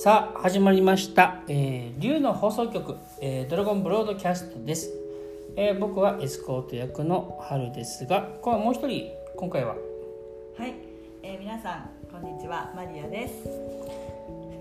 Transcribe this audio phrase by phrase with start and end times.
[0.00, 4.92] さあ始まりました、えー、竜の放送局、えードラゴンブロードキャストです、
[5.56, 9.74] えー僕はエスコート役の春ですがここはもう一人今回は。
[10.56, 10.74] はい、
[11.24, 12.72] えー、皆さんこんにちは。
[12.76, 13.48] マリアです。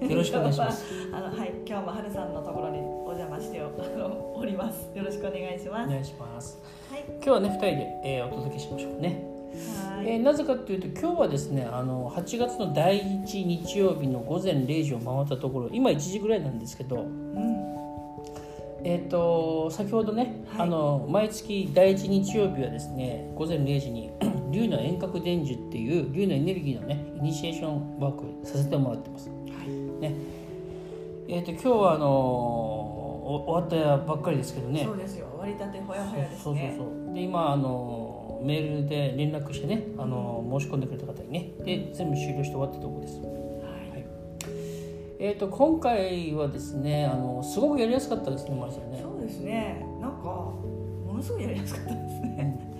[0.09, 0.85] よろしくお願いします。
[1.13, 4.89] あのはい、今日も春さんのところにお邪魔して おります。
[4.95, 5.87] よろしくお願いします。
[5.87, 6.59] お願いします。
[6.89, 9.26] はい、今日はね2人で、えーお届けしましょうね、はい、
[10.03, 17.77] えーなぜかというと今日はですねあの8月の第1日曜日の午前0時を回ったところ今1時ぐらいなんですけどうん、
[18.83, 20.61] えー、と先ほどね、はい。
[20.63, 24.11] あの毎月第1日曜日はですね午前0時に
[24.51, 29.29] 竜の遠隔伝授っていう竜のエネルギーのねイニシエーションワークさせてもらってます。
[29.29, 30.13] ね。
[31.29, 34.85] えー、と今日はあのーお終わったばっかりですけどね。
[34.85, 35.27] そうですよ。
[35.37, 36.75] 割りたてほやほやですそうそうね。
[36.77, 37.13] そう。
[37.13, 38.06] で今あの
[38.43, 43.19] メールで連絡してねあの申し込んでくれた方にねで全部終了して終わったところです。
[43.19, 43.27] は
[43.97, 44.05] い、
[45.19, 48.99] えー、と今回はですねあのすごくやりやすかったですねマリさんね。
[49.01, 49.85] そうですね。
[50.01, 52.77] なんかものすごいやりやすかったですね。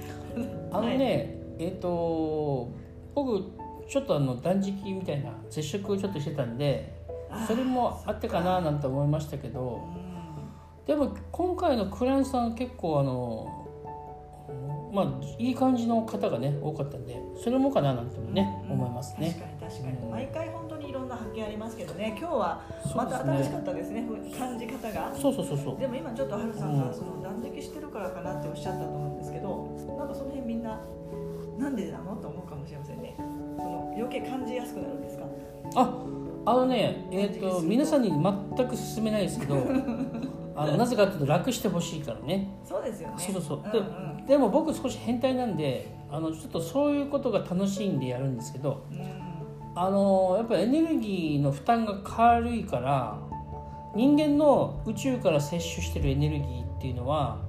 [0.71, 2.71] あのね、えっ、と
[3.15, 3.43] 僕
[3.87, 6.93] ちょっとあの断食みたいな絶食をちょっとしてたんで
[7.47, 9.87] それもあってかななんて思いましたけど
[10.85, 13.66] でも今回のクライアントさん結構あの
[14.91, 19.35] まあいい感じの方がね多かったんでそれもかななんてもね、うん思いますね。
[19.37, 22.15] 確かに確かに、うん毎回本当にいろんな発見ありますけどね。
[22.19, 22.61] 今日は
[22.95, 24.05] また新しかったですね。
[24.07, 25.13] ふ感じ方が。
[25.15, 30.79] そうそうそうそうでも今ちょっと春さんうんがその断食してるからかなっておっしゃったと思うんですけどなんかその辺みんな
[31.57, 33.23] なんでなのと思うかもしれませんねそ
[33.63, 35.25] の余計感じやすくなるんですか？
[35.75, 36.03] あ
[36.45, 39.55] あのねえっ、と皆さんに全く勧めないですけど
[40.57, 42.49] あのなぜかというと楽してほしいからね。
[42.65, 43.15] そうですよね。
[43.17, 44.25] そうそうそう、んでうん。
[44.25, 49.27] でも僕少し変態なんであのちょっとそういうことが楽しいんでやるんですけどうん
[49.75, 53.19] あのやっぱりエネルギーの負担が軽いから
[53.95, 57.39] 人間の宇宙から摂取してるエネルギーっていうのは、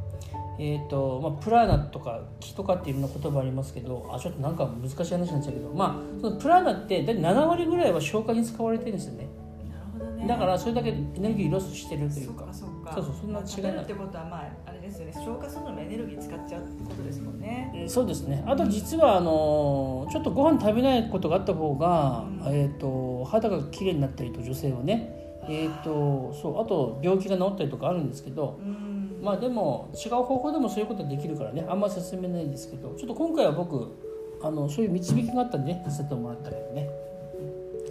[0.58, 9.26] えーとまあ、プラーナとか気とかっていうような言葉ありますけどあちょっとなんか難しい話なんですけど、まあ、そのプラーナって大体7割ぐらいは消化に使われてるんですよね。
[9.70, 10.26] なるほどね。
[10.26, 12.40] だからそれだけエネルギーロスしてるというか。
[12.40, 13.48] そっかそっかそうそうそんな違いない。
[13.48, 15.12] 食べるってことはまああれですよね。
[15.14, 17.72] 消化するのもエネルギー使っちゃうってことですもんね。
[17.74, 18.44] うんそうですね。
[18.46, 22.54] あと実はあのちょっとご飯食べないことがあった方が、うん。
[22.54, 29.20] えー、と肌が綺麗になったりと女性はね、えー、とそうあと病気が治ったりとかあるんですけどうん。
[29.22, 33.92] まあでも違う方法でもそういうことができるからねあんま進めないんですけどちょっと今回は僕
[34.40, 36.88] あのそういう導きがあったんでねさせてもらったけどね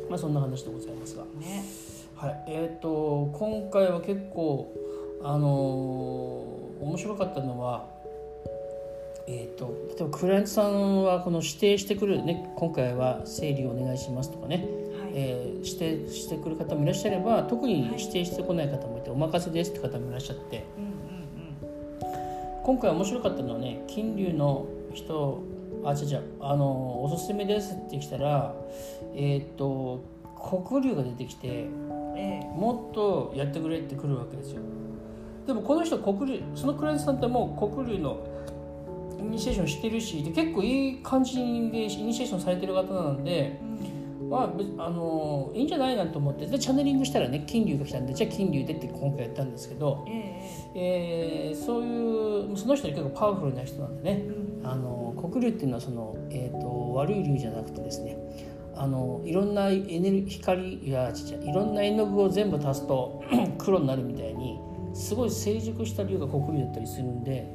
[0.09, 1.24] まあそんな話でございますが。
[1.24, 1.64] ね
[2.17, 4.73] はい、えっ、と今回は結構
[5.23, 7.88] あのー面白かったのは
[9.28, 14.66] えっ、と例えばクライアントさんはこの指定してくるね今回は整理お願いしますとかね、はい、
[15.13, 20.66] えー指定してくる方もいらっしゃれば特に指定してこない方もいて、お任せですって方もいらっしゃって。
[20.78, 20.97] うんうん
[22.63, 25.41] 今回面白かったのはね金龍の人
[25.85, 28.53] あ違う違うあのおすすめですって来たら
[29.16, 30.03] えっ、と
[30.67, 31.67] 黒龍が出てきて
[32.55, 34.61] もっとやってくれってくるわけですよ。
[35.45, 38.19] でもこの人黒龍そのクライアントさんってもう黒龍の
[39.19, 43.59] イニシエーションしてるしで結構いい感じでイニシエーションされてる方なんで
[44.19, 44.29] うん。
[44.29, 50.41] まあ別あのいいんじゃないなと思ってでチャネリングしたらね金龍が来たんでじゃあ金龍でって今回やったんですけど、え
[50.75, 54.47] えーそういうその人結構パワフルな人なんでね。
[54.63, 58.17] あの黒龍っていうのはその、えー、と悪い龍じゃなくてですね
[58.79, 63.23] あのいろんなエネル光いやちっちゃいいろんな絵の具を全部足すと
[63.57, 64.59] 黒になるみたいに
[64.93, 67.47] すごい成熟した龍が黒竜だったりするんで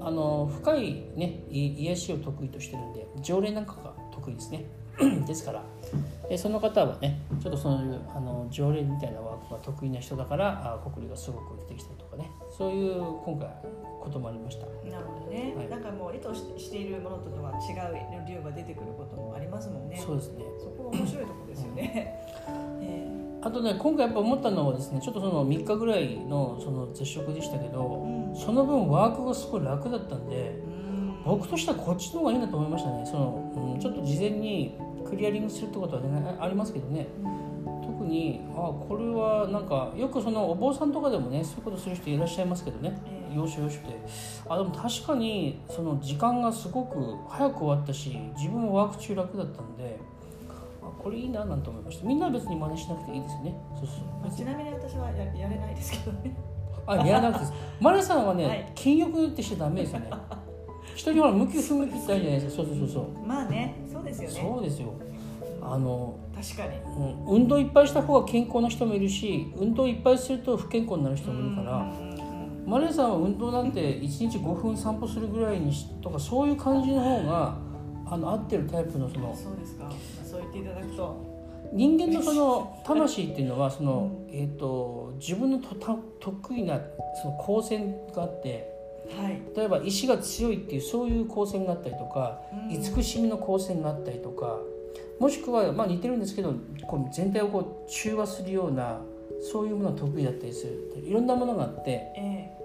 [0.00, 4.64] あの深い、ね、癒しを得意としてるんで条例なんかが得意ですね。
[5.26, 5.62] ですから。
[6.30, 12.30] えその方はねちょっとそういうあの条例みたいなワークが得意な人だからあ黒龍がすごく出てきたりとかね。
[12.50, 12.94] そういう
[13.24, 13.48] 今回
[14.00, 14.66] こともありました。
[14.90, 15.68] なるほどね、はい。
[15.68, 19.96] なんかもう意図ししているものとは違う竜が出てくることもありますもんね。
[19.96, 20.44] そうですね。
[20.58, 22.20] そこが面白いところですよね。
[22.82, 23.08] え
[23.40, 28.34] あとね今回やっぱ思ったのはですねちょっとその3日ぐらいのその絶食でしたけえどうん。
[28.34, 31.24] その分ワークがすごい楽だったんでうん。
[31.24, 33.06] 僕としてはこっちの方がいいなと思いましたね。
[33.06, 34.76] その、うん、ちょっと事前に
[35.08, 37.06] クリアリングするってことは、ね、ありますけどね。
[37.64, 43.00] 特にあこれはなんかよくそのお坊さんとかでもねそういうことする人いらっしゃいますけどね。
[43.06, 43.36] ええ。
[43.36, 43.98] 要所要所で。
[44.48, 49.98] あでも確かにその時間がすごく早く終わったし自分もワーク中楽だったんで
[50.82, 52.06] あこれいいななんて思いました。
[52.06, 53.60] みんなは別に真似しなくていいですよね。
[53.76, 53.96] そうそう。
[54.22, 56.36] まあちなみに私はややれないですけどね。
[56.86, 57.52] あやらなくてです。
[57.80, 58.72] マレさんはね、はい。
[58.74, 60.10] 禁欲ってしちゃダメですよね。
[60.94, 62.62] 人にほら向き不向きってあるじゃないですか。
[62.62, 63.76] そうそうそうそう、まあね、
[64.08, 64.40] ですよね。
[64.40, 64.94] そうですよ。
[65.62, 66.76] ああの、確かに。
[67.26, 71.92] うん、運動いっぱいした方が健康な人もいるし運動いっぱいすると不健康になる人もいるから、
[72.66, 77.56] マレーさんは運動なんて1日5分散歩するぐらいにしとかそういう感じの方が
[78.06, 79.90] あの合ってるタイプのそのそうですか。
[80.24, 81.38] そう言っていただくと。
[81.72, 86.80] 人間のその 魂っていうのはその、えー、と自分のとた得意な
[87.22, 88.77] その光線があって
[89.16, 89.42] はい。
[89.56, 92.72] 例えば意志が強いっていうそういう光線があったりとかうん。
[92.72, 94.58] 慈しみの光線があったりとか
[95.18, 96.54] もしくはまあ似てるんですけど
[96.86, 99.00] こう全体をこう中和するような
[99.40, 102.58] そういうものが得意だったりするいろんなものがあってえ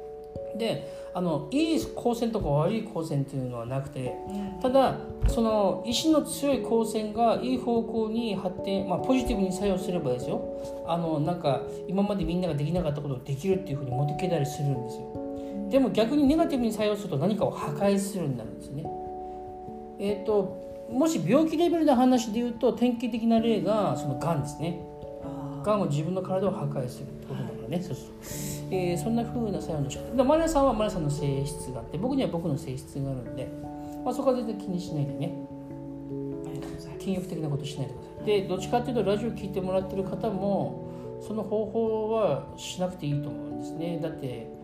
[0.57, 4.15] であのいい光線とか悪い光線っていうのはなくて
[4.61, 4.97] ただ
[5.27, 10.41] その意志の強い光線がいい方向に発展、まあ、ポジティブに作用すればですよ。
[10.87, 15.22] あのなんか今までみんなができなかったことをできるっていうふうに持っていけたりするんですよ
[15.73, 18.85] でも逆にネガティブに作用すると何かを破壊するになるんですね。
[19.97, 24.79] えっ、ともし病気レベルの話で言うと典型的な例がそのがんですね。
[25.63, 28.05] がんを自分の体を破壊するってことだからね、そうそう。
[28.69, 30.15] えーそんな風な作用の仕方。
[30.15, 33.47] でマリアさんはマリアさんの性質があって僕には僕の性質があるんで、
[34.05, 35.33] まあ、そこは全然気にしないでね。
[36.45, 36.99] ありがとうございます。
[36.99, 38.25] 禁欲的なことしないでください。
[38.27, 43.99] でどっちかっていうとラジオ聞いてもらってる方もその方法はしなくていいと思うんですね。
[43.99, 44.61] だって、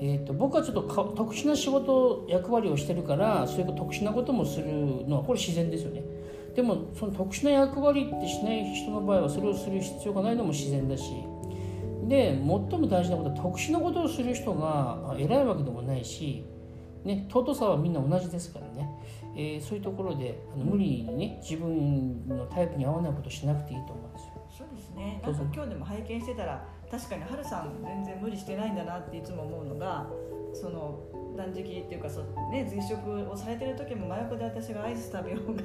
[0.00, 4.66] えー、と僕はちょっとか特殊な仕事役割をしてるからそういう特殊なこともする
[5.08, 6.02] のはこれ自然ですよね。
[6.54, 11.12] でもその特殊な役割ってしない人の場合はそれをする必要がないのも自然だし。
[12.08, 16.42] で最も大事なことは特殊なことをする人があ偉いわけでもないし、
[17.04, 18.88] ね、尊さはみんな同じですからね、
[19.36, 24.28] えーそういうところであの無理にね自分のタイプに合わないことをしなくていいと思うんですよ。
[24.58, 25.20] そうですね。
[25.22, 30.08] 今日でも拝見してたら確かに春さん全然無理してないんだなっていつも思うのが
[30.54, 30.98] その
[31.36, 35.62] 断食っていうかそう、ね、絶食をされてる時も真横で私がアイス食べようが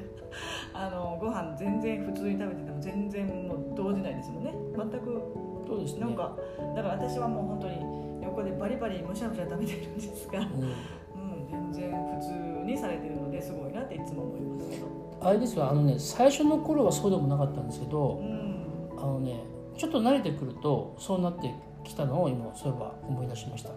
[0.74, 4.54] あのご飯全然普通に食べてても全然もう動じないですもんね。
[4.76, 5.22] 全く
[5.68, 6.02] そうですね。
[6.02, 6.36] なんか
[6.76, 10.46] だから私はもう本当に横でバリバリむしゃむしゃ食べてるんですが、うん。
[10.46, 14.88] うん、全然普通にされてるのですごいなっていつも思いますけど、
[15.22, 15.70] あれですよ。
[15.70, 18.66] あのね最初の頃はそうでもなかったんですけどうん、
[18.98, 21.54] あのねちょっと慣れてくるとそうなって
[21.84, 23.70] きたのを今そういえば思い出しました。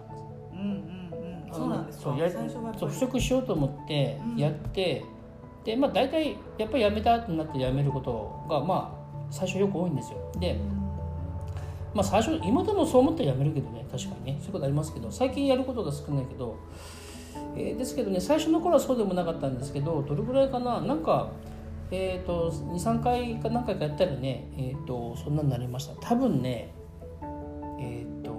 [0.53, 0.67] うんうん
[1.47, 1.53] うん。
[1.53, 2.15] そうなんですか？
[2.77, 5.03] そうしようと思ってうんやって、
[5.63, 10.31] でまあ大体やっぱりやめたってなってやめることがまあ最初よく多いんですよ。
[10.39, 10.59] で
[11.93, 14.37] まあ最初今でもそう思ったらやめるけどね確かにね。
[14.39, 16.57] そういうことありますけど最近やることが少ないけど、
[17.55, 20.81] えーですけどね最初の頃はそうでもなかったんですけどどれぐらいかな？
[20.81, 21.31] なんか
[21.91, 25.95] えー、と23回か何回かやったらね、えー、とそんなになりました。
[26.01, 26.73] 多分ね
[27.79, 28.31] えっ、と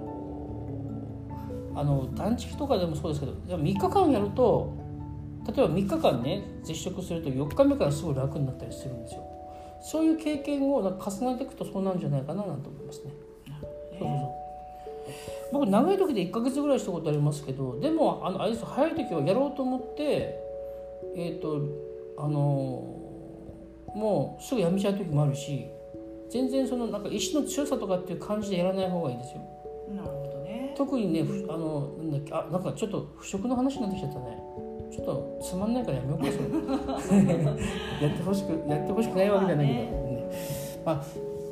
[1.75, 4.77] あの断食とかでもそうですけどでも3日間やると
[5.47, 9.23] 例えば3日間ね絶食すると4日目からすごい楽になったりするんですよ。
[9.81, 13.13] そういう経験をなんか重ねていくとそうなんじゃないかななんて思いますね。
[13.47, 14.39] そうそうそう。
[15.51, 20.35] 僕長い時で1ヶ月ぐらいしたことありますけどでもあのあれです早い時はやろうと思って
[21.15, 21.61] えっ、と
[22.17, 23.08] あの
[23.95, 25.67] もうすぐやめちゃう時もあるし
[26.29, 29.41] 全然そのなんか意志の強さとかっていう感じでやらない方がいいですよ。
[29.95, 30.73] なるほどね。
[30.77, 34.37] 特にねふあのなんだっけあなんかちょっと不食の話になってきちゃったね。
[34.91, 38.07] ちょっとつまんないからやめようかそれ。
[38.07, 40.29] やってほしくやってほしくないわけじゃないけど、ね。
[40.85, 41.05] まあ、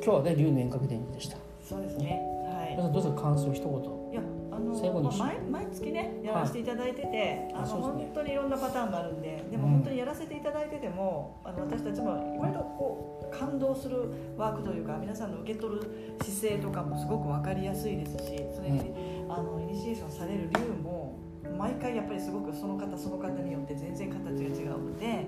[0.04, 1.36] 今日はね龍の遠隔電気でした。
[1.62, 2.20] そうですね。
[2.46, 2.76] はい。
[2.76, 3.72] どうですか感想一言。
[4.12, 4.22] いや
[4.58, 8.04] あの最後にまあ毎毎月ねやらせていただいてて、あのあそうですね。
[8.06, 9.72] 本当にいろんなパターンがあるんででもうん。
[9.78, 18.92] 本当にやらせていただいてても、あの私たちも割とこう感動するワークというか皆さんの受け取る姿勢とかもすごく分かりやすいですしそれに、
[19.28, 21.18] あのイニシエーションされる理由も
[21.56, 25.26] 毎回やっぱりすごくその方その方によって全然形が違うので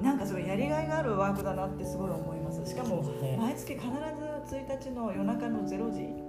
[0.00, 2.64] なんかすごいやりがいがあるワークだなってすごい思います。
[2.68, 3.02] しかも
[3.38, 6.21] 毎月必ず1日の夜中の0時に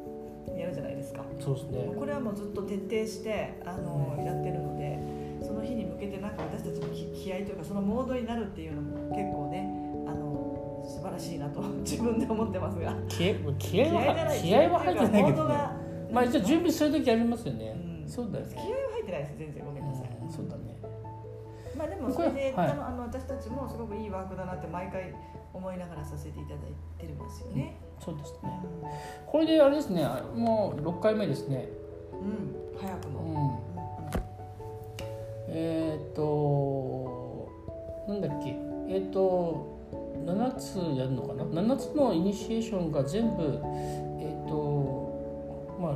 [0.60, 1.24] やるじゃないですか。
[1.40, 1.94] そうですね。
[1.98, 5.00] これはもうずっと徹底してあの、やってるので
[5.42, 9.68] その日に向けてなんか私たちの気気合というかそのモードになるっていうのも結構ね
[10.08, 12.96] あの素晴らしいなと 自分で思ってますが。
[13.08, 14.40] 気合気合は気合じゃない。
[14.40, 15.32] 気合は入ってないけどね。
[15.32, 15.76] モードが
[16.12, 18.10] まあ一応準備する時ありますよね、うん。
[18.10, 18.52] そうだよね。
[18.54, 19.66] 気合は入ってないです全然。
[19.66, 20.63] ごめんなさい、うんそうだね
[21.84, 22.70] まあでもそれで、はい。
[22.70, 25.14] あの私たちもすごくいいワークだなって毎回
[25.54, 28.62] 思いながらさせていただいてますよね、そうですね。
[28.64, 30.08] うこれであれですね。
[30.34, 31.68] もう6回目ですね。
[32.16, 34.20] ん、うん、早くも、うん。
[35.50, 37.52] えーっと
[38.08, 38.56] なんだっけ。
[38.88, 39.74] えーっと
[40.26, 41.44] 7つやるのかな。
[41.44, 45.96] 7つのイニシエーションが全部えーっとまあ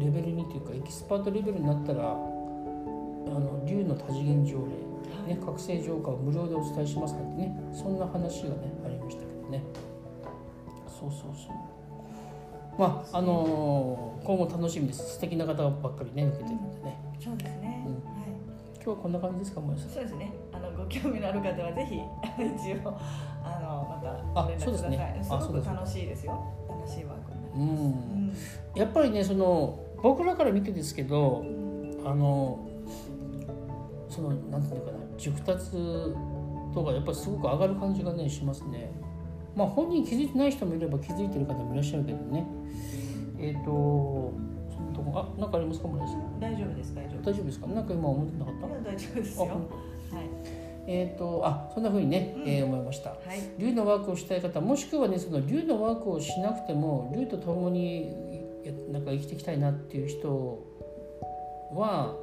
[0.00, 2.14] レベル2というかエキスパートレベルになったらあ
[3.38, 4.89] の竜の多次元条例、
[5.30, 9.58] ね、覚醒浄化を無料でお伝えしますなんてねそんな話がねありましたけどね。
[9.58, 9.64] ね
[10.88, 11.54] そうそうそう。
[12.76, 15.14] まああのー今後楽しみです。
[15.14, 17.00] 素敵な方ばっかりね受けてるんでね。
[17.18, 17.92] そうですね、うん。
[17.94, 18.02] はい。
[18.74, 19.90] 今日はこんな感じですか森さん。
[19.90, 20.32] そうですね。
[20.52, 21.94] あのご興味のある方はぜひ
[22.36, 22.98] 一応
[23.42, 24.90] あのまた連絡ください。
[24.90, 26.44] ねあすごく楽しいですよ。
[26.68, 27.82] 楽しいワークになり
[28.26, 28.60] うます。
[28.76, 28.80] ん。
[28.80, 32.02] やっぱりねその僕らから見てですけどうん。
[32.04, 32.58] あの
[34.08, 35.70] そのなんていうのかな熟達
[36.74, 38.90] とかやっぱりすごく上がる感じがねしますね。
[39.54, 42.46] まあ本人気づいてない人もいれば気づいてる方もいらっしゃるけどね。
[43.38, 44.32] えっ、と
[44.74, 46.40] そのとこあなんかありますか森さん。
[46.40, 47.30] 大丈夫です大丈夫。
[47.30, 47.66] 大丈夫ですか？
[47.66, 48.90] なんか今思ってなかった？
[48.90, 49.44] 大丈夫ですよ。
[50.12, 50.26] あはい。
[50.86, 52.48] えっ、とあそんな風にね、うん。
[52.48, 53.10] えー思いました。
[53.10, 53.18] はい。
[53.58, 58.08] 竜のワークをしたい方もしくはねその竜のワークをしなくても竜と共に
[58.64, 60.58] やなんか生きていきたいなっていう人
[61.74, 62.14] は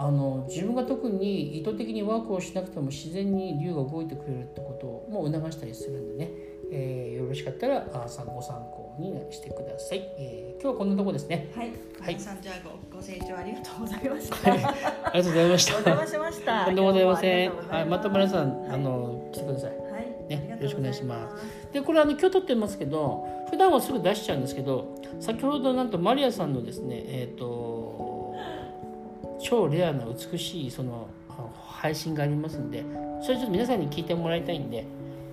[0.00, 6.30] あの自分が特に意図的にワークをしなくても自然に竜が動いてくれるってことも促したりするんでね、
[6.72, 11.50] えーよろしかったらあ参ご参考にしてください、えー今日はこんなとこですね。
[11.56, 11.70] はい。
[12.00, 12.14] はい。
[12.14, 12.56] 皆さんじゃあ
[12.92, 14.52] ごご清聴ありがとうございました。
[14.52, 14.74] ありが
[15.12, 15.72] とうございました。
[15.72, 16.64] お邪魔しました。
[16.66, 17.56] とんでもございません。
[17.56, 19.70] はい、また皆さん、はいあの来てください。
[19.70, 20.26] はい。
[20.28, 21.72] ねよろしくお願いします。
[21.72, 27.44] でこれあの今日撮ってますけど普段はすぐ出しちゃうんですけど先ほどなんとマリアさんのですねえっ、と
[29.42, 31.08] 超レアな美しいその
[31.80, 32.84] 配信がありますんで
[33.22, 34.84] それちょっと皆さんに聞いてもらいたいんで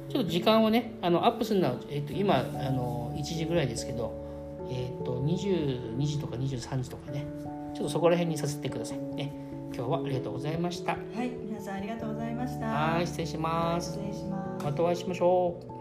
[0.09, 7.25] ちょっと時間をねあのアップするのは、えっと今あの1時ぐらいですけど、えっと22時とか23時とかね
[7.73, 9.33] ちょっとそこら辺にさせてくださいね
[9.75, 11.29] 今日はありがとうございましたはい。
[11.29, 12.67] 皆さんありがとうございました。
[12.67, 14.65] はい失礼します失礼します。
[14.65, 15.76] またお会いしましょう